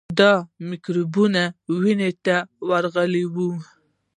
دا 0.19 0.31
میکروبونه 0.69 1.43
وینې 1.81 2.09
ته 2.25 2.37
ورغلي 2.69 3.23
وي. 3.33 3.49